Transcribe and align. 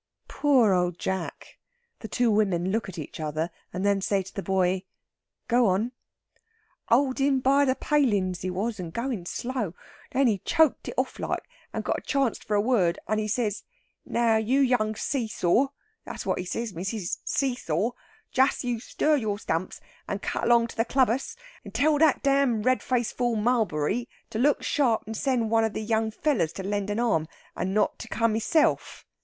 Poor 0.27 0.73
Old 0.73 0.97
Jack! 0.97 1.59
The 1.99 2.07
two 2.07 2.31
women 2.31 2.71
look 2.71 2.89
at 2.89 2.97
each 2.97 3.19
other, 3.19 3.51
and 3.71 3.85
then 3.85 4.01
say 4.01 4.23
to 4.23 4.33
the 4.33 4.41
boy: 4.41 4.81
"Go 5.47 5.67
on." 5.67 5.91
"Holdin' 6.89 7.39
by 7.39 7.65
the 7.65 7.75
palins, 7.75 8.41
he 8.41 8.49
was, 8.49 8.79
and 8.79 8.91
goin' 8.91 9.27
slow. 9.27 9.75
Then 10.11 10.25
he 10.25 10.39
choked 10.39 10.87
it 10.87 10.95
off 10.97 11.19
like, 11.19 11.43
and 11.71 11.83
got 11.83 11.99
a 11.99 12.01
chanst 12.01 12.43
for 12.43 12.55
a 12.55 12.59
word, 12.61 12.97
and 13.07 13.19
he 13.19 13.27
says: 13.27 13.61
'Now, 14.03 14.37
you 14.37 14.59
young 14.61 14.95
see 14.95 15.27
saw' 15.27 15.67
that's 16.03 16.25
what 16.25 16.39
he 16.39 16.45
said, 16.45 16.73
missis, 16.73 17.19
'see 17.23 17.53
saw' 17.53 17.91
'just 18.31 18.63
you 18.63 18.79
stir 18.79 19.17
your 19.17 19.37
stumps 19.37 19.79
and 20.07 20.19
cut 20.19 20.45
along 20.45 20.65
to 20.69 20.77
the 20.77 20.83
clubbus: 20.83 21.35
and 21.63 21.75
tell 21.75 21.99
that 21.99 22.23
dam 22.23 22.63
red 22.63 22.81
faced 22.81 23.15
fool 23.17 23.35
Mulberry 23.35 24.09
to 24.31 24.39
look 24.39 24.63
sharp 24.63 25.03
and 25.05 25.15
send 25.15 25.51
one 25.51 25.63
of 25.63 25.73
the 25.73 25.83
young 25.83 26.09
fellers 26.09 26.53
to 26.53 26.63
lend 26.63 26.89
an 26.89 26.99
arm, 26.99 27.27
and 27.55 27.75
not 27.75 27.99
to 27.99 28.07
come 28.07 28.33
hisself.' 28.33 29.05